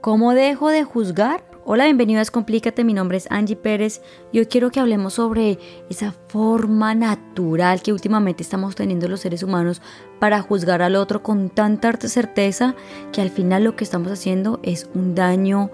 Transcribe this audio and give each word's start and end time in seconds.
¿Cómo 0.00 0.34
dejo 0.34 0.68
de 0.68 0.84
juzgar? 0.84 1.42
Hola, 1.64 1.84
bienvenido 1.84 2.18
a 2.18 2.20
Descomplícate, 2.20 2.84
mi 2.84 2.94
nombre 2.94 3.16
es 3.16 3.26
Angie 3.28 3.56
Pérez 3.56 4.02
y 4.30 4.38
hoy 4.38 4.46
quiero 4.46 4.70
que 4.70 4.78
hablemos 4.78 5.14
sobre 5.14 5.58
esa 5.90 6.14
forma 6.28 6.94
natural 6.94 7.82
que 7.82 7.92
últimamente 7.92 8.44
estamos 8.44 8.76
teniendo 8.76 9.08
los 9.08 9.20
seres 9.20 9.42
humanos 9.42 9.82
para 10.20 10.42
juzgar 10.42 10.80
al 10.80 10.94
otro 10.94 11.24
con 11.24 11.50
tanta 11.50 11.92
certeza 12.08 12.76
que 13.10 13.20
al 13.20 13.30
final 13.30 13.64
lo 13.64 13.74
que 13.74 13.82
estamos 13.82 14.12
haciendo 14.12 14.60
es 14.62 14.88
un 14.94 15.16
daño 15.16 15.72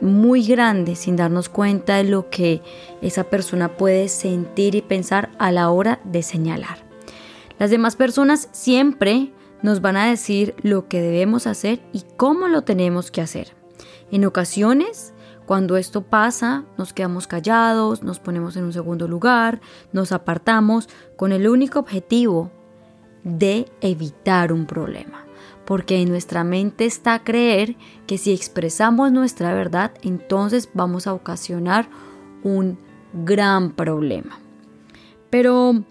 muy 0.00 0.44
grande 0.44 0.96
sin 0.96 1.14
darnos 1.14 1.48
cuenta 1.48 1.96
de 1.96 2.04
lo 2.04 2.30
que 2.30 2.60
esa 3.02 3.24
persona 3.24 3.76
puede 3.76 4.08
sentir 4.08 4.74
y 4.74 4.82
pensar 4.82 5.30
a 5.38 5.52
la 5.52 5.70
hora 5.70 6.00
de 6.02 6.24
señalar. 6.24 6.78
Las 7.58 7.70
demás 7.70 7.94
personas 7.94 8.48
siempre 8.50 9.32
nos 9.64 9.80
van 9.80 9.96
a 9.96 10.10
decir 10.10 10.54
lo 10.62 10.88
que 10.88 11.00
debemos 11.00 11.46
hacer 11.46 11.80
y 11.90 12.04
cómo 12.18 12.48
lo 12.48 12.64
tenemos 12.64 13.10
que 13.10 13.22
hacer. 13.22 13.56
En 14.10 14.26
ocasiones, 14.26 15.14
cuando 15.46 15.78
esto 15.78 16.02
pasa, 16.02 16.66
nos 16.76 16.92
quedamos 16.92 17.26
callados, 17.26 18.02
nos 18.02 18.18
ponemos 18.18 18.58
en 18.58 18.64
un 18.64 18.74
segundo 18.74 19.08
lugar, 19.08 19.62
nos 19.90 20.12
apartamos 20.12 20.90
con 21.16 21.32
el 21.32 21.48
único 21.48 21.78
objetivo 21.78 22.50
de 23.22 23.64
evitar 23.80 24.52
un 24.52 24.66
problema. 24.66 25.24
Porque 25.64 26.02
en 26.02 26.10
nuestra 26.10 26.44
mente 26.44 26.84
está 26.84 27.24
creer 27.24 27.74
que 28.06 28.18
si 28.18 28.34
expresamos 28.34 29.12
nuestra 29.12 29.54
verdad, 29.54 29.92
entonces 30.02 30.68
vamos 30.74 31.06
a 31.06 31.14
ocasionar 31.14 31.88
un 32.42 32.78
gran 33.14 33.72
problema. 33.72 34.38
Pero 35.30 35.84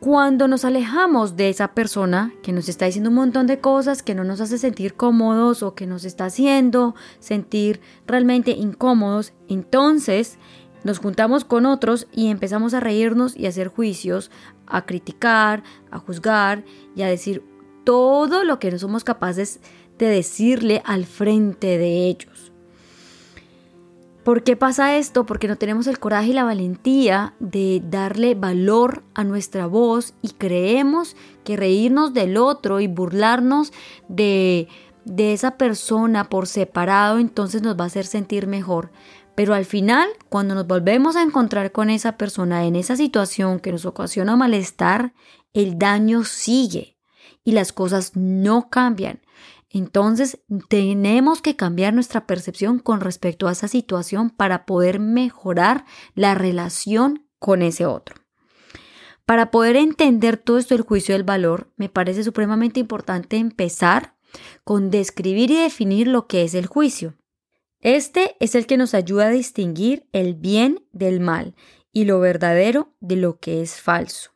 cuando 0.00 0.46
nos 0.46 0.64
alejamos 0.64 1.36
de 1.36 1.48
esa 1.48 1.68
persona 1.74 2.32
que 2.42 2.52
nos 2.52 2.68
está 2.68 2.86
diciendo 2.86 3.10
un 3.10 3.16
montón 3.16 3.46
de 3.46 3.58
cosas 3.58 4.02
que 4.02 4.14
no 4.14 4.22
nos 4.22 4.40
hace 4.40 4.56
sentir 4.56 4.94
cómodos 4.94 5.62
o 5.62 5.74
que 5.74 5.86
nos 5.86 6.04
está 6.04 6.26
haciendo 6.26 6.94
sentir 7.18 7.80
realmente 8.06 8.52
incómodos, 8.52 9.32
entonces 9.48 10.38
nos 10.84 11.00
juntamos 11.00 11.44
con 11.44 11.66
otros 11.66 12.06
y 12.12 12.28
empezamos 12.28 12.74
a 12.74 12.80
reírnos 12.80 13.36
y 13.36 13.46
a 13.46 13.48
hacer 13.48 13.68
juicios, 13.68 14.30
a 14.66 14.86
criticar, 14.86 15.64
a 15.90 15.98
juzgar 15.98 16.64
y 16.94 17.02
a 17.02 17.08
decir 17.08 17.42
todo 17.84 18.44
lo 18.44 18.60
que 18.60 18.70
no 18.70 18.78
somos 18.78 19.02
capaces 19.02 19.60
de 19.98 20.06
decirle 20.06 20.80
al 20.84 21.06
frente 21.06 21.76
de 21.76 22.06
ellos. 22.06 22.37
¿Por 24.28 24.42
qué 24.42 24.56
pasa 24.56 24.98
esto? 24.98 25.24
Porque 25.24 25.48
no 25.48 25.56
tenemos 25.56 25.86
el 25.86 25.98
coraje 25.98 26.28
y 26.28 26.32
la 26.34 26.44
valentía 26.44 27.34
de 27.40 27.80
darle 27.82 28.34
valor 28.34 29.02
a 29.14 29.24
nuestra 29.24 29.66
voz 29.66 30.12
y 30.20 30.32
creemos 30.32 31.16
que 31.44 31.56
reírnos 31.56 32.12
del 32.12 32.36
otro 32.36 32.80
y 32.80 32.88
burlarnos 32.88 33.72
de, 34.06 34.68
de 35.06 35.32
esa 35.32 35.56
persona 35.56 36.28
por 36.28 36.46
separado 36.46 37.18
entonces 37.18 37.62
nos 37.62 37.80
va 37.80 37.84
a 37.84 37.86
hacer 37.86 38.04
sentir 38.04 38.46
mejor. 38.46 38.92
Pero 39.34 39.54
al 39.54 39.64
final, 39.64 40.06
cuando 40.28 40.54
nos 40.54 40.66
volvemos 40.66 41.16
a 41.16 41.22
encontrar 41.22 41.72
con 41.72 41.88
esa 41.88 42.18
persona 42.18 42.66
en 42.66 42.76
esa 42.76 42.96
situación 42.96 43.60
que 43.60 43.72
nos 43.72 43.86
ocasiona 43.86 44.36
malestar, 44.36 45.14
el 45.54 45.78
daño 45.78 46.24
sigue 46.24 46.98
y 47.44 47.52
las 47.52 47.72
cosas 47.72 48.14
no 48.14 48.68
cambian. 48.68 49.22
Entonces 49.70 50.40
tenemos 50.68 51.42
que 51.42 51.56
cambiar 51.56 51.92
nuestra 51.92 52.26
percepción 52.26 52.78
con 52.78 53.00
respecto 53.00 53.48
a 53.48 53.52
esa 53.52 53.68
situación 53.68 54.30
para 54.30 54.64
poder 54.64 54.98
mejorar 54.98 55.84
la 56.14 56.34
relación 56.34 57.28
con 57.38 57.62
ese 57.62 57.84
otro. 57.86 58.16
Para 59.26 59.50
poder 59.50 59.76
entender 59.76 60.38
todo 60.38 60.56
esto 60.56 60.74
del 60.74 60.84
juicio 60.84 61.14
del 61.14 61.24
valor, 61.24 61.70
me 61.76 61.90
parece 61.90 62.24
supremamente 62.24 62.80
importante 62.80 63.36
empezar 63.36 64.16
con 64.64 64.90
describir 64.90 65.50
y 65.50 65.56
definir 65.56 66.08
lo 66.08 66.26
que 66.26 66.44
es 66.44 66.54
el 66.54 66.66
juicio. 66.66 67.14
Este 67.80 68.36
es 68.40 68.54
el 68.54 68.66
que 68.66 68.78
nos 68.78 68.94
ayuda 68.94 69.26
a 69.26 69.30
distinguir 69.30 70.08
el 70.12 70.34
bien 70.34 70.86
del 70.92 71.20
mal 71.20 71.54
y 71.92 72.06
lo 72.06 72.20
verdadero 72.20 72.94
de 73.00 73.16
lo 73.16 73.38
que 73.38 73.60
es 73.60 73.80
falso. 73.80 74.30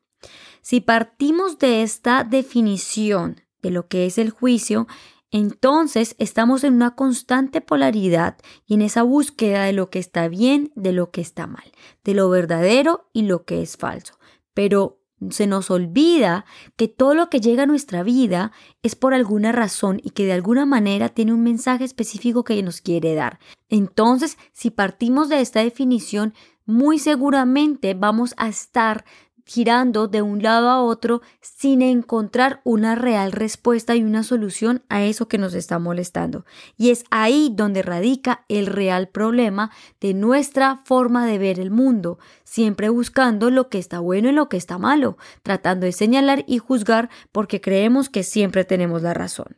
Si 0.60 0.81
partimos 0.81 1.59
de 1.59 1.82
esta 1.82 2.22
definición 2.22 3.41
de 3.62 3.71
lo 3.71 3.88
que 3.88 4.06
es 4.06 4.19
el 4.19 4.31
juicio, 4.31 4.87
entonces 5.32 6.15
estamos 6.19 6.62
en 6.62 6.75
una 6.75 6.94
constante 6.94 7.62
polaridad 7.62 8.37
y 8.66 8.75
en 8.75 8.82
esa 8.82 9.03
búsqueda 9.03 9.65
de 9.65 9.72
lo 9.72 9.88
que 9.88 9.98
está 9.98 10.28
bien, 10.28 10.70
de 10.76 10.93
lo 10.93 11.10
que 11.10 11.22
está 11.22 11.47
mal, 11.47 11.65
de 12.04 12.12
lo 12.15 12.28
verdadero 12.28 13.09
y 13.15 13.22
lo 13.22 13.44
que 13.44 13.62
es 13.62 13.78
falso. 13.78 14.19
Pero 14.53 15.00
se 15.31 15.47
nos 15.47 15.71
olvida 15.71 16.44
que 16.76 16.87
todo 16.88 17.15
lo 17.15 17.31
que 17.31 17.41
llega 17.41 17.62
a 17.62 17.66
nuestra 17.66 18.03
vida 18.03 18.53
es 18.82 18.94
por 18.94 19.15
alguna 19.15 19.53
razón 19.53 20.00
y 20.03 20.10
que 20.10 20.26
de 20.26 20.32
alguna 20.32 20.66
manera 20.66 21.09
tiene 21.09 21.32
un 21.32 21.42
mensaje 21.42 21.84
específico 21.84 22.44
que 22.44 22.62
nos 22.62 22.82
quiere 22.82 23.15
dar. 23.15 23.38
Entonces, 23.71 24.37
si 24.53 24.71
partimos 24.71 25.31
de 25.31 25.41
esta 25.41 25.60
definición, 25.60 26.34
muy 26.66 26.98
seguramente 26.98 27.94
vamos 27.94 28.34
a 28.37 28.48
estar 28.48 29.04
girando 29.44 30.08
de 30.08 30.22
un 30.22 30.42
lado 30.42 30.69
a 30.69 30.82
otro 30.82 31.22
sin 31.41 31.82
encontrar 31.82 32.60
una 32.64 32.94
real 32.94 33.32
respuesta 33.32 33.97
y 33.97 34.03
una 34.03 34.22
solución 34.22 34.82
a 34.88 35.03
eso 35.03 35.28
que 35.28 35.38
nos 35.38 35.54
está 35.54 35.78
molestando. 35.78 36.44
Y 36.76 36.91
es 36.91 37.04
ahí 37.10 37.50
donde 37.53 37.82
radica 37.82 38.44
el 38.48 38.66
real 38.66 39.08
problema 39.08 39.70
de 40.00 40.14
nuestra 40.14 40.82
forma 40.84 41.26
de 41.26 41.38
ver 41.38 41.60
el 41.60 41.70
mundo, 41.70 42.19
siempre 42.44 42.88
buscando 42.88 43.50
lo 43.50 43.69
que 43.69 43.78
está 43.78 44.00
bueno 44.00 44.28
y 44.28 44.32
lo 44.32 44.48
que 44.48 44.56
está 44.56 44.78
malo, 44.78 45.16
tratando 45.42 45.86
de 45.86 45.92
señalar 45.92 46.44
y 46.47 46.59
juzgar 46.59 47.10
porque 47.32 47.60
creemos 47.60 48.09
que 48.09 48.22
siempre 48.22 48.64
tenemos 48.64 49.03
la 49.03 49.14
razón. 49.14 49.56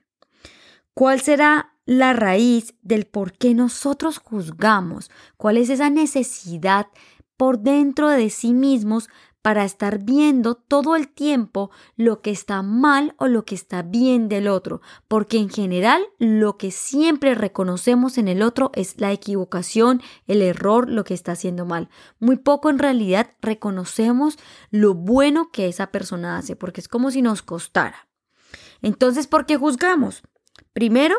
¿Cuál 0.95 1.21
será 1.21 1.73
la 1.87 2.13
raíz 2.13 2.75
del 2.83 3.05
por 3.05 3.33
qué 3.33 3.53
nosotros 3.53 4.19
juzgamos? 4.19 5.11
¿Cuál 5.37 5.57
es 5.57 5.69
esa 5.69 5.91
necesidad 5.91 6.87
por 7.37 7.59
dentro 7.59 8.09
de 8.09 8.31
sí 8.31 8.55
mismos 8.55 9.09
para 9.45 9.67
estar 9.67 10.03
viendo 10.03 10.55
todo 10.55 10.97
el 10.97 11.07
tiempo 11.07 11.71
lo 11.99 12.23
que 12.23 12.31
está 12.31 12.63
mal 12.63 13.15
o 13.19 13.27
lo 13.27 13.45
que 13.45 13.55
está 13.55 13.83
bien 13.83 14.31
del 14.31 14.49
otro, 14.49 14.81
porque 15.07 15.37
en 15.37 15.51
general 15.51 16.03
lo 16.19 16.57
que 16.57 16.71
siempre 16.71 17.35
reconocemos 17.35 18.17
en 18.17 18.29
el 18.29 18.41
otro 18.41 18.71
es 18.75 18.99
la 19.03 19.13
equivocación, 19.13 20.01
el 20.27 20.41
error, 20.41 20.89
lo 20.89 21.05
que 21.05 21.13
está 21.13 21.33
haciendo 21.33 21.67
mal. 21.67 21.91
Muy 22.21 22.37
poco 22.37 22.71
en 22.71 22.79
realidad 22.79 23.33
reconocemos 23.43 24.39
lo 24.71 24.95
bueno 24.95 25.51
que 25.53 25.69
esa 25.69 25.89
persona 25.89 26.39
hace, 26.39 26.57
porque 26.57 26.81
es 26.81 26.89
como 26.89 27.11
si 27.11 27.21
nos 27.21 27.43
costara. 27.43 28.09
Entonces, 28.81 29.27
¿por 29.27 29.45
qué 29.45 29.59
juzgamos? 29.59 30.23
Primero, 30.73 31.17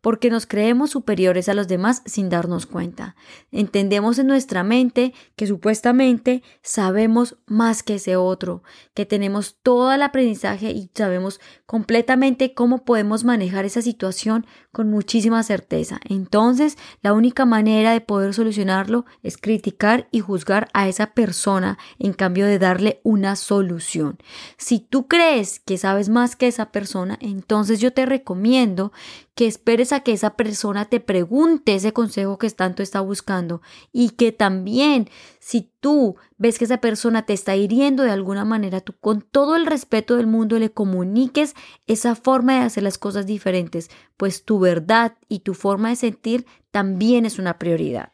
porque 0.00 0.30
nos 0.30 0.46
creemos 0.46 0.90
superiores 0.90 1.48
a 1.48 1.54
los 1.54 1.68
demás 1.68 2.02
sin 2.06 2.28
darnos 2.28 2.66
cuenta. 2.66 3.16
Entendemos 3.50 4.18
en 4.18 4.26
nuestra 4.26 4.62
mente 4.62 5.12
que 5.36 5.46
supuestamente 5.46 6.42
sabemos 6.62 7.36
más 7.46 7.82
que 7.82 7.96
ese 7.96 8.16
otro, 8.16 8.62
que 8.94 9.06
tenemos 9.06 9.56
todo 9.62 9.92
el 9.92 10.02
aprendizaje 10.02 10.70
y 10.70 10.90
sabemos 10.94 11.40
completamente 11.66 12.54
cómo 12.54 12.84
podemos 12.84 13.24
manejar 13.24 13.64
esa 13.64 13.82
situación 13.82 14.46
con 14.72 14.90
muchísima 14.90 15.42
certeza. 15.42 16.00
Entonces, 16.08 16.76
la 17.02 17.12
única 17.12 17.44
manera 17.44 17.92
de 17.92 18.00
poder 18.00 18.34
solucionarlo 18.34 19.06
es 19.22 19.36
criticar 19.36 20.08
y 20.10 20.20
juzgar 20.20 20.68
a 20.72 20.88
esa 20.88 21.14
persona 21.14 21.78
en 21.98 22.12
cambio 22.12 22.46
de 22.46 22.58
darle 22.58 23.00
una 23.02 23.36
solución. 23.36 24.18
Si 24.56 24.80
tú 24.80 25.08
crees 25.08 25.60
que 25.60 25.78
sabes 25.78 26.08
más 26.08 26.36
que 26.36 26.46
esa 26.46 26.70
persona, 26.70 27.18
entonces 27.20 27.80
yo 27.80 27.92
te 27.92 28.06
recomiendo 28.06 28.92
que 29.34 29.46
esperes 29.46 29.87
a 29.92 30.00
que 30.00 30.12
esa 30.12 30.36
persona 30.36 30.84
te 30.84 31.00
pregunte 31.00 31.74
ese 31.74 31.92
consejo 31.92 32.38
que 32.38 32.48
tanto 32.50 32.82
está 32.82 33.00
buscando 33.00 33.62
y 33.92 34.10
que 34.10 34.32
también 34.32 35.08
si 35.38 35.72
tú 35.80 36.16
ves 36.36 36.58
que 36.58 36.64
esa 36.64 36.78
persona 36.78 37.26
te 37.26 37.32
está 37.32 37.56
hiriendo 37.56 38.02
de 38.02 38.10
alguna 38.10 38.44
manera, 38.44 38.80
tú 38.80 38.94
con 38.98 39.22
todo 39.22 39.56
el 39.56 39.66
respeto 39.66 40.16
del 40.16 40.26
mundo 40.26 40.58
le 40.58 40.70
comuniques 40.70 41.54
esa 41.86 42.14
forma 42.14 42.54
de 42.54 42.60
hacer 42.60 42.82
las 42.82 42.98
cosas 42.98 43.26
diferentes, 43.26 43.90
pues 44.16 44.44
tu 44.44 44.58
verdad 44.58 45.16
y 45.28 45.40
tu 45.40 45.54
forma 45.54 45.90
de 45.90 45.96
sentir 45.96 46.46
también 46.70 47.26
es 47.26 47.38
una 47.38 47.58
prioridad. 47.58 48.12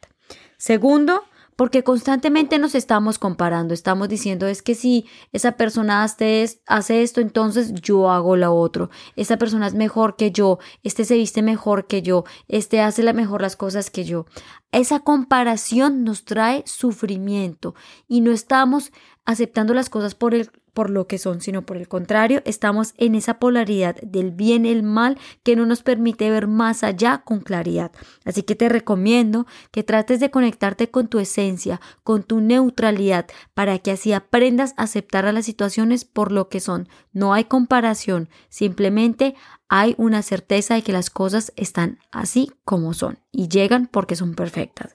Segundo, 0.57 1.25
porque 1.57 1.85
constantemente 1.85 2.59
nos 2.59 2.75
estamos 2.75 3.19
comparando, 3.19 3.75
estamos 3.75 4.09
diciendo 4.09 4.47
es 4.47 4.63
que 4.63 4.75
si 4.75 5.07
esa 5.33 5.53
persona 5.53 6.03
hace 6.03 6.59
esto, 7.03 7.21
entonces 7.21 7.73
yo 7.75 8.11
hago 8.11 8.37
lo 8.37 8.55
otro, 8.55 8.91
esa 9.17 9.37
persona 9.37 9.67
es 9.67 9.75
mejor 9.75 10.17
que 10.17 10.31
yo, 10.31 10.59
este 10.83 11.05
se 11.05 11.15
viste 11.15 11.43
mejor 11.43 11.87
que 11.87 12.03
yo, 12.03 12.25
este 12.49 12.81
hace 12.81 13.03
la 13.03 13.13
mejor 13.13 13.43
las 13.43 13.57
cosas 13.57 13.91
que 13.91 14.05
yo. 14.05 14.27
Esa 14.73 15.01
comparación 15.01 16.03
nos 16.03 16.25
trae 16.25 16.65
sufrimiento 16.67 17.75
y 18.09 18.21
no 18.21 18.33
estamos 18.33 18.93
aceptando 19.25 19.73
las 19.73 19.89
cosas 19.89 20.15
por 20.15 20.35
el 20.35 20.51
por 20.75 20.91
lo 20.91 21.07
que 21.07 21.19
son, 21.19 21.41
sino 21.41 21.63
por 21.63 21.77
el 21.77 21.89
contrario, 21.89 22.43
estamos 22.45 22.93
en 22.99 23.15
esa 23.15 23.39
polaridad 23.39 23.97
del 24.03 24.33
bien 24.33 24.67
y 24.67 24.71
el 24.71 24.83
mal 24.83 25.19
que 25.43 25.57
no 25.57 25.65
nos 25.65 25.83
permite 25.83 26.29
ver 26.31 26.49
más 26.49 26.85
allá 26.85 27.23
con 27.25 27.41
claridad. 27.41 27.93
Así 28.25 28.43
que 28.43 28.57
te 28.57 28.69
recomiendo 28.69 29.47
que 29.71 29.85
trates 29.85 30.21
de 30.21 30.31
conectarte 30.31 30.91
con 30.91 31.09
tu 31.09 31.21
esencia, 31.21 31.81
con 32.03 32.25
tu 32.25 32.41
neutralidad, 32.41 33.27
para 33.55 33.79
que 33.79 33.93
así 33.93 34.13
aprendas 34.13 34.75
a 34.77 34.83
aceptar 34.83 35.27
a 35.27 35.33
las 35.33 35.47
situaciones 35.47 36.05
por 36.05 36.33
lo 36.33 36.49
que 36.49 36.61
son. 36.61 36.89
No 37.13 37.33
hay 37.33 37.45
comparación, 37.45 38.29
simplemente 38.49 39.37
hay 39.69 39.95
una 39.97 40.23
certeza 40.23 40.75
de 40.75 40.83
que 40.83 40.93
las 40.93 41.11
cosas 41.11 41.53
están 41.57 41.99
así 42.11 42.51
como 42.65 42.95
son 42.95 43.19
y 43.31 43.49
llegan 43.49 43.87
porque 43.87 44.17
son 44.17 44.35
perfectas. 44.35 44.95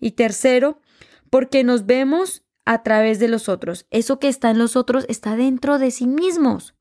Y 0.00 0.12
tercero, 0.12 0.80
porque 1.30 1.64
nos 1.64 1.86
vemos 1.86 2.45
a 2.66 2.82
través 2.82 3.18
de 3.18 3.28
los 3.28 3.48
otros. 3.48 3.86
Eso 3.90 4.18
que 4.18 4.28
está 4.28 4.50
en 4.50 4.58
los 4.58 4.76
otros 4.76 5.06
está 5.08 5.36
dentro 5.36 5.78
de 5.78 5.90
sí 5.90 6.06
mismos. 6.06 6.74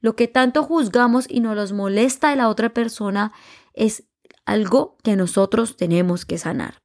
Lo 0.00 0.16
que 0.16 0.28
tanto 0.28 0.64
juzgamos 0.64 1.26
y 1.28 1.40
nos 1.40 1.56
los 1.56 1.72
molesta 1.72 2.30
de 2.30 2.36
la 2.36 2.48
otra 2.48 2.74
persona 2.74 3.32
es 3.72 4.04
algo 4.44 4.98
que 5.02 5.16
nosotros 5.16 5.76
tenemos 5.76 6.26
que 6.26 6.36
sanar. 6.36 6.82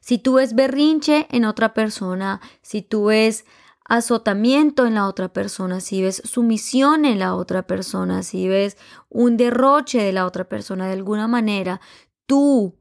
Si 0.00 0.18
tú 0.18 0.34
ves 0.34 0.54
berrinche 0.54 1.26
en 1.30 1.44
otra 1.44 1.74
persona, 1.74 2.40
si 2.60 2.82
tú 2.82 3.06
ves 3.06 3.46
azotamiento 3.84 4.86
en 4.86 4.94
la 4.94 5.06
otra 5.06 5.32
persona, 5.32 5.80
si 5.80 6.02
ves 6.02 6.22
sumisión 6.24 7.04
en 7.04 7.18
la 7.18 7.34
otra 7.34 7.66
persona, 7.66 8.22
si 8.22 8.48
ves 8.48 8.76
un 9.08 9.36
derroche 9.36 10.02
de 10.02 10.12
la 10.12 10.26
otra 10.26 10.48
persona 10.48 10.86
de 10.86 10.94
alguna 10.94 11.28
manera, 11.28 11.80
tú 12.26 12.78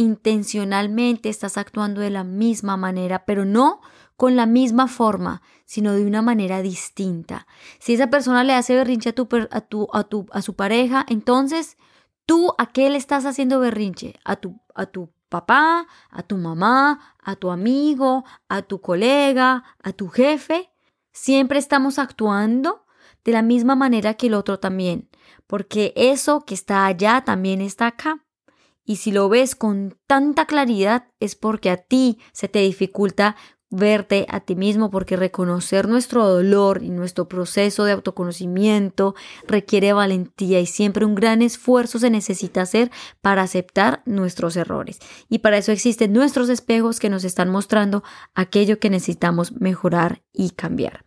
intencionalmente 0.00 1.28
estás 1.28 1.58
actuando 1.58 2.00
de 2.00 2.08
la 2.08 2.24
misma 2.24 2.78
manera, 2.78 3.26
pero 3.26 3.44
no 3.44 3.82
con 4.16 4.34
la 4.34 4.46
misma 4.46 4.88
forma, 4.88 5.42
sino 5.66 5.92
de 5.92 6.06
una 6.06 6.22
manera 6.22 6.62
distinta. 6.62 7.46
Si 7.78 7.92
esa 7.92 8.08
persona 8.08 8.42
le 8.42 8.54
hace 8.54 8.74
berrinche 8.74 9.10
a 9.10 9.12
tu, 9.12 9.28
a 9.50 9.60
tu, 9.60 9.88
a 9.92 10.04
tu, 10.04 10.26
a 10.32 10.40
su 10.40 10.56
pareja, 10.56 11.04
entonces 11.06 11.76
tú 12.24 12.54
a 12.56 12.72
qué 12.72 12.88
le 12.88 12.96
estás 12.96 13.26
haciendo 13.26 13.60
berrinche? 13.60 14.14
A 14.24 14.36
tu, 14.36 14.58
a 14.74 14.86
tu 14.86 15.12
papá, 15.28 15.86
a 16.08 16.22
tu 16.22 16.38
mamá, 16.38 17.14
a 17.22 17.36
tu 17.36 17.50
amigo, 17.50 18.24
a 18.48 18.62
tu 18.62 18.80
colega, 18.80 19.64
a 19.82 19.92
tu 19.92 20.08
jefe. 20.08 20.70
Siempre 21.12 21.58
estamos 21.58 21.98
actuando 21.98 22.86
de 23.22 23.32
la 23.32 23.42
misma 23.42 23.74
manera 23.74 24.14
que 24.14 24.28
el 24.28 24.34
otro 24.34 24.58
también, 24.58 25.10
porque 25.46 25.92
eso 25.94 26.40
que 26.46 26.54
está 26.54 26.86
allá 26.86 27.22
también 27.22 27.60
está 27.60 27.88
acá. 27.88 28.24
Y 28.84 28.96
si 28.96 29.12
lo 29.12 29.28
ves 29.28 29.54
con 29.54 29.98
tanta 30.06 30.46
claridad 30.46 31.08
es 31.20 31.34
porque 31.34 31.70
a 31.70 31.76
ti 31.76 32.18
se 32.32 32.48
te 32.48 32.60
dificulta 32.60 33.36
verte 33.70 34.26
a 34.28 34.40
ti 34.40 34.56
mismo 34.56 34.90
porque 34.90 35.16
reconocer 35.16 35.88
nuestro 35.88 36.26
dolor 36.26 36.82
y 36.82 36.90
nuestro 36.90 37.28
proceso 37.28 37.84
de 37.84 37.92
autoconocimiento 37.92 39.14
requiere 39.46 39.92
valentía 39.92 40.60
y 40.60 40.66
siempre 40.66 41.04
un 41.04 41.14
gran 41.14 41.40
esfuerzo 41.40 42.00
se 42.00 42.10
necesita 42.10 42.62
hacer 42.62 42.90
para 43.20 43.42
aceptar 43.42 44.02
nuestros 44.06 44.56
errores. 44.56 44.98
Y 45.28 45.38
para 45.38 45.56
eso 45.56 45.70
existen 45.70 46.12
nuestros 46.12 46.48
espejos 46.48 46.98
que 46.98 47.10
nos 47.10 47.22
están 47.22 47.48
mostrando 47.48 48.02
aquello 48.34 48.80
que 48.80 48.90
necesitamos 48.90 49.52
mejorar 49.52 50.22
y 50.32 50.50
cambiar. 50.50 51.04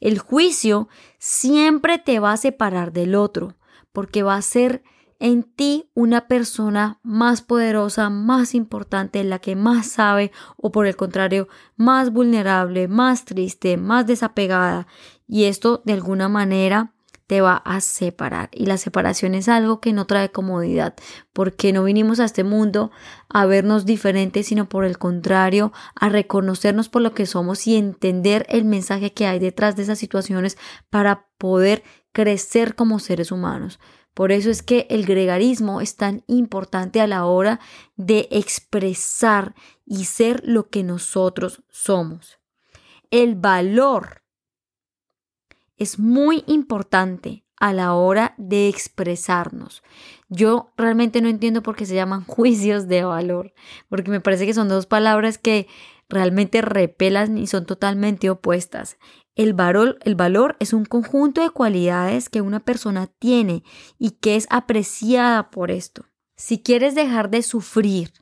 El 0.00 0.18
juicio 0.18 0.88
siempre 1.18 1.98
te 1.98 2.20
va 2.20 2.32
a 2.32 2.36
separar 2.36 2.92
del 2.92 3.14
otro 3.14 3.56
porque 3.92 4.22
va 4.22 4.36
a 4.36 4.42
ser 4.42 4.82
en 5.22 5.44
ti 5.44 5.88
una 5.94 6.26
persona 6.26 6.98
más 7.04 7.42
poderosa, 7.42 8.10
más 8.10 8.56
importante, 8.56 9.22
la 9.22 9.38
que 9.38 9.54
más 9.54 9.86
sabe 9.86 10.32
o 10.56 10.72
por 10.72 10.88
el 10.88 10.96
contrario, 10.96 11.46
más 11.76 12.12
vulnerable, 12.12 12.88
más 12.88 13.24
triste, 13.24 13.76
más 13.76 14.04
desapegada. 14.08 14.88
Y 15.28 15.44
esto 15.44 15.80
de 15.84 15.92
alguna 15.92 16.28
manera 16.28 16.92
te 17.26 17.40
va 17.40 17.56
a 17.56 17.80
separar. 17.80 18.48
Y 18.52 18.66
la 18.66 18.76
separación 18.76 19.34
es 19.34 19.48
algo 19.48 19.80
que 19.80 19.92
no 19.92 20.06
trae 20.06 20.30
comodidad, 20.30 20.94
porque 21.32 21.72
no 21.72 21.84
vinimos 21.84 22.20
a 22.20 22.24
este 22.24 22.44
mundo 22.44 22.90
a 23.28 23.46
vernos 23.46 23.86
diferentes, 23.86 24.46
sino 24.46 24.68
por 24.68 24.84
el 24.84 24.98
contrario, 24.98 25.72
a 25.94 26.08
reconocernos 26.08 26.88
por 26.88 27.02
lo 27.02 27.14
que 27.14 27.26
somos 27.26 27.66
y 27.66 27.76
entender 27.76 28.46
el 28.48 28.64
mensaje 28.64 29.12
que 29.12 29.26
hay 29.26 29.38
detrás 29.38 29.76
de 29.76 29.82
esas 29.82 29.98
situaciones 29.98 30.58
para 30.90 31.26
poder 31.38 31.82
crecer 32.12 32.74
como 32.74 32.98
seres 32.98 33.32
humanos. 33.32 33.78
Por 34.14 34.30
eso 34.30 34.50
es 34.50 34.62
que 34.62 34.86
el 34.90 35.06
gregarismo 35.06 35.80
es 35.80 35.96
tan 35.96 36.22
importante 36.26 37.00
a 37.00 37.06
la 37.06 37.24
hora 37.24 37.60
de 37.96 38.28
expresar 38.30 39.54
y 39.86 40.04
ser 40.04 40.42
lo 40.44 40.68
que 40.68 40.82
nosotros 40.82 41.62
somos. 41.70 42.38
El 43.10 43.36
valor 43.36 44.21
es 45.82 45.98
muy 45.98 46.44
importante 46.46 47.44
a 47.56 47.72
la 47.72 47.94
hora 47.94 48.34
de 48.38 48.68
expresarnos. 48.68 49.82
Yo 50.28 50.72
realmente 50.76 51.20
no 51.20 51.28
entiendo 51.28 51.62
por 51.62 51.76
qué 51.76 51.86
se 51.86 51.94
llaman 51.94 52.24
juicios 52.26 52.88
de 52.88 53.04
valor, 53.04 53.52
porque 53.88 54.10
me 54.10 54.20
parece 54.20 54.46
que 54.46 54.54
son 54.54 54.68
dos 54.68 54.86
palabras 54.86 55.38
que 55.38 55.66
realmente 56.08 56.60
repelan 56.60 57.38
y 57.38 57.46
son 57.46 57.66
totalmente 57.66 58.30
opuestas. 58.30 58.98
El 59.34 59.54
valor, 59.54 59.98
el 60.02 60.14
valor 60.14 60.56
es 60.60 60.72
un 60.72 60.84
conjunto 60.84 61.40
de 61.40 61.50
cualidades 61.50 62.28
que 62.28 62.42
una 62.42 62.60
persona 62.60 63.06
tiene 63.18 63.64
y 63.98 64.10
que 64.10 64.36
es 64.36 64.46
apreciada 64.50 65.50
por 65.50 65.70
esto. 65.70 66.04
Si 66.36 66.62
quieres 66.62 66.94
dejar 66.94 67.30
de 67.30 67.42
sufrir 67.42 68.12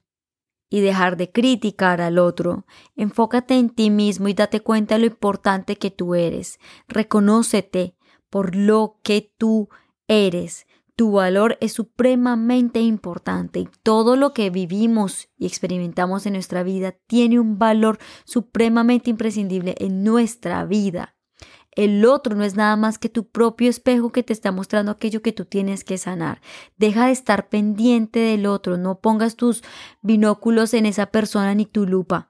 y 0.71 0.81
dejar 0.81 1.17
de 1.17 1.31
criticar 1.31 2.01
al 2.01 2.19
otro, 2.19 2.65
enfócate 2.97 3.59
en 3.59 3.71
ti 3.71 3.91
mismo 3.91 4.29
y 4.29 4.35
date 4.35 4.61
cuenta 4.61 4.95
de 4.95 5.01
lo 5.01 5.07
importante 5.07 5.77
que 5.77 5.91
tú 5.91 6.15
eres. 6.15 6.59
Reconócete 6.89 7.97
por 8.31 8.55
lo 8.55 9.01
que 9.03 9.33
tú 9.37 9.69
eres. 10.07 10.67
Tu 10.95 11.13
valor 11.13 11.59
es 11.61 11.73
supremamente 11.73 12.81
importante 12.81 13.59
y 13.59 13.69
todo 13.83 14.17
lo 14.17 14.33
que 14.33 14.51
vivimos 14.51 15.29
y 15.37 15.47
experimentamos 15.47 16.27
en 16.27 16.35
nuestra 16.35 16.63
vida 16.63 16.93
tiene 17.07 17.41
un 17.41 17.59
valor 17.59 17.99
supremamente 18.25 19.11
imprescindible 19.11 19.75
en 19.79 20.05
nuestra 20.05 20.65
vida. 20.67 21.17
El 21.81 22.05
otro 22.05 22.37
no 22.37 22.45
es 22.45 22.57
nada 22.57 22.77
más 22.77 22.99
que 22.99 23.09
tu 23.09 23.27
propio 23.27 23.71
espejo 23.71 24.13
que 24.13 24.23
te 24.23 24.35
está 24.35 24.53
mostrando 24.53 24.93
aquello 24.93 25.23
que 25.23 25.33
tú 25.33 25.47
tienes 25.47 25.83
que 25.83 25.97
sanar. 25.97 26.43
Deja 26.77 27.07
de 27.07 27.13
estar 27.13 27.49
pendiente 27.49 28.19
del 28.19 28.45
otro, 28.45 28.77
no 28.77 29.01
pongas 29.01 29.35
tus 29.35 29.63
binóculos 30.03 30.75
en 30.75 30.85
esa 30.85 31.07
persona 31.07 31.55
ni 31.55 31.65
tu 31.65 31.87
lupa. 31.87 32.29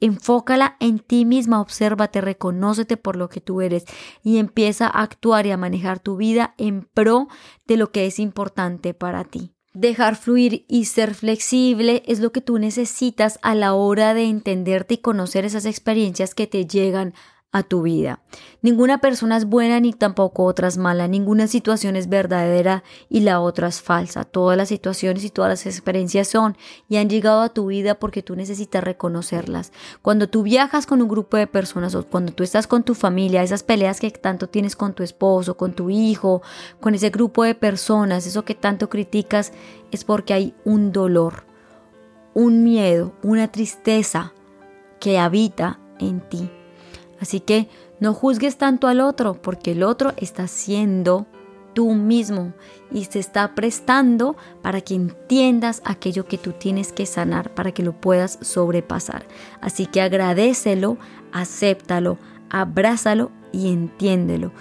Enfócala 0.00 0.78
en 0.80 0.98
ti 0.98 1.26
misma, 1.26 1.60
obsérvate, 1.60 2.22
reconócete 2.22 2.96
por 2.96 3.16
lo 3.16 3.28
que 3.28 3.42
tú 3.42 3.60
eres 3.60 3.84
y 4.22 4.38
empieza 4.38 4.86
a 4.86 5.02
actuar 5.02 5.44
y 5.44 5.50
a 5.50 5.58
manejar 5.58 5.98
tu 6.00 6.16
vida 6.16 6.54
en 6.56 6.88
pro 6.94 7.28
de 7.66 7.76
lo 7.76 7.92
que 7.92 8.06
es 8.06 8.18
importante 8.18 8.94
para 8.94 9.24
ti. 9.24 9.52
Dejar 9.74 10.16
fluir 10.16 10.64
y 10.68 10.86
ser 10.86 11.14
flexible 11.14 12.02
es 12.06 12.20
lo 12.20 12.32
que 12.32 12.40
tú 12.40 12.58
necesitas 12.58 13.38
a 13.42 13.54
la 13.54 13.74
hora 13.74 14.14
de 14.14 14.24
entenderte 14.24 14.94
y 14.94 14.98
conocer 14.98 15.44
esas 15.44 15.66
experiencias 15.66 16.34
que 16.34 16.46
te 16.46 16.66
llegan 16.66 17.12
a 17.56 17.62
tu 17.62 17.82
vida. 17.82 18.20
Ninguna 18.60 18.98
persona 18.98 19.38
es 19.38 19.46
buena 19.46 19.80
ni 19.80 19.94
tampoco 19.94 20.44
otra 20.44 20.68
es 20.68 20.76
mala, 20.76 21.08
ninguna 21.08 21.46
situación 21.46 21.96
es 21.96 22.06
verdadera 22.06 22.84
y 23.08 23.20
la 23.20 23.40
otra 23.40 23.68
es 23.68 23.80
falsa. 23.80 24.24
Todas 24.24 24.58
las 24.58 24.68
situaciones 24.68 25.24
y 25.24 25.30
todas 25.30 25.48
las 25.48 25.64
experiencias 25.64 26.28
son 26.28 26.58
y 26.86 26.98
han 26.98 27.08
llegado 27.08 27.40
a 27.40 27.48
tu 27.48 27.68
vida 27.68 27.94
porque 27.98 28.22
tú 28.22 28.36
necesitas 28.36 28.84
reconocerlas. 28.84 29.72
Cuando 30.02 30.28
tú 30.28 30.42
viajas 30.42 30.84
con 30.84 31.00
un 31.00 31.08
grupo 31.08 31.38
de 31.38 31.46
personas 31.46 31.94
o 31.94 32.06
cuando 32.06 32.32
tú 32.32 32.42
estás 32.42 32.66
con 32.66 32.82
tu 32.82 32.94
familia, 32.94 33.42
esas 33.42 33.62
peleas 33.62 34.00
que 34.00 34.10
tanto 34.10 34.50
tienes 34.50 34.76
con 34.76 34.92
tu 34.92 35.02
esposo, 35.02 35.56
con 35.56 35.72
tu 35.72 35.88
hijo, 35.88 36.42
con 36.78 36.94
ese 36.94 37.08
grupo 37.08 37.42
de 37.42 37.54
personas, 37.54 38.26
eso 38.26 38.44
que 38.44 38.54
tanto 38.54 38.90
criticas, 38.90 39.52
es 39.90 40.04
porque 40.04 40.34
hay 40.34 40.54
un 40.66 40.92
dolor, 40.92 41.46
un 42.34 42.64
miedo, 42.64 43.14
una 43.22 43.50
tristeza 43.50 44.34
que 45.00 45.18
habita 45.18 45.80
en 45.98 46.20
ti. 46.20 46.50
Así 47.20 47.40
que 47.40 47.68
no 48.00 48.14
juzgues 48.14 48.58
tanto 48.58 48.88
al 48.88 49.00
otro, 49.00 49.40
porque 49.40 49.72
el 49.72 49.82
otro 49.82 50.12
está 50.16 50.48
siendo 50.48 51.26
tú 51.76 51.92
mismo 51.92 52.54
y 52.90 53.04
se 53.04 53.18
está 53.18 53.54
prestando 53.54 54.34
para 54.62 54.80
que 54.80 54.94
entiendas 54.94 55.82
aquello 55.84 56.24
que 56.24 56.38
tú 56.38 56.52
tienes 56.52 56.90
que 56.90 57.04
sanar, 57.04 57.54
para 57.54 57.72
que 57.72 57.82
lo 57.82 57.92
puedas 57.92 58.38
sobrepasar. 58.40 59.26
Así 59.60 59.84
que 59.84 60.00
agradecelo, 60.00 60.96
acéptalo, 61.32 62.16
abrázalo 62.48 63.30
y 63.52 63.70
entiéndelo. 63.70 64.52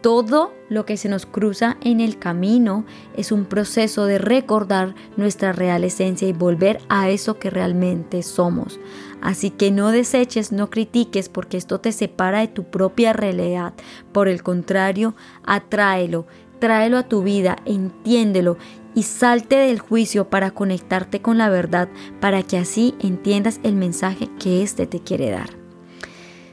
Todo 0.00 0.52
lo 0.68 0.84
que 0.84 0.96
se 0.96 1.08
nos 1.08 1.24
cruza 1.26 1.78
en 1.80 2.00
el 2.00 2.18
camino 2.18 2.84
es 3.16 3.32
un 3.32 3.46
proceso 3.46 4.04
de 4.04 4.18
recordar 4.18 4.94
nuestra 5.16 5.52
real 5.52 5.84
esencia 5.84 6.28
y 6.28 6.32
volver 6.32 6.80
a 6.88 7.08
eso 7.08 7.38
que 7.38 7.50
realmente 7.50 8.22
somos. 8.22 8.80
Así 9.24 9.48
que 9.48 9.70
no 9.70 9.90
deseches, 9.90 10.52
no 10.52 10.68
critiques 10.68 11.30
porque 11.30 11.56
esto 11.56 11.80
te 11.80 11.92
separa 11.92 12.40
de 12.40 12.48
tu 12.48 12.64
propia 12.64 13.14
realidad. 13.14 13.72
Por 14.12 14.28
el 14.28 14.42
contrario, 14.42 15.16
atráelo, 15.44 16.26
tráelo 16.58 16.98
a 16.98 17.08
tu 17.08 17.22
vida, 17.22 17.56
entiéndelo 17.64 18.58
y 18.94 19.04
salte 19.04 19.56
del 19.56 19.78
juicio 19.80 20.28
para 20.28 20.50
conectarte 20.50 21.22
con 21.22 21.38
la 21.38 21.48
verdad, 21.48 21.88
para 22.20 22.42
que 22.42 22.58
así 22.58 22.94
entiendas 23.00 23.60
el 23.62 23.76
mensaje 23.76 24.28
que 24.38 24.62
éste 24.62 24.86
te 24.86 25.00
quiere 25.00 25.30
dar. 25.30 25.48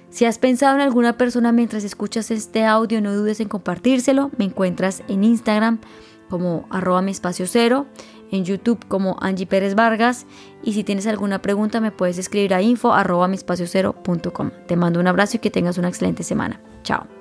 Si 0.10 0.24
has 0.24 0.40
pensado 0.40 0.76
en 0.76 0.82
alguna 0.82 1.18
persona 1.18 1.52
mientras 1.52 1.84
escuchas 1.84 2.32
este 2.32 2.64
audio, 2.66 3.02
no 3.02 3.14
dudes 3.14 3.42
en 3.42 3.50
compartírselo. 3.50 4.32
Me 4.38 4.46
encuentras 4.46 5.04
en 5.10 5.26
Instagram 5.26 5.80
como 6.32 6.66
arroba 6.70 7.02
mi 7.02 7.12
espacio 7.12 7.46
cero, 7.46 7.88
en 8.32 8.46
YouTube 8.46 8.80
como 8.88 9.18
Angie 9.20 9.46
Pérez 9.46 9.76
Vargas 9.76 10.26
y 10.64 10.72
si 10.72 10.86
tienes 10.86 11.06
alguna 11.06 11.42
pregunta 11.42 11.82
me 11.82 11.92
puedes 11.92 12.18
escribir 12.18 12.54
a 12.54 12.62
info 12.62 12.94
arroba 12.94 13.28
mi 13.28 13.36
espacio 13.36 13.68
cero 13.68 13.94
Te 14.66 14.78
mando 14.78 15.02
un 15.02 15.08
abrazo 15.08 15.36
y 15.36 15.40
que 15.40 15.52
tengas 15.52 15.78
una 15.78 15.90
excelente 15.90 16.24
semana. 16.24 16.62
Chao. 16.84 17.21